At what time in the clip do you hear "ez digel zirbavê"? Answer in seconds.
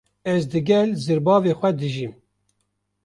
0.33-1.53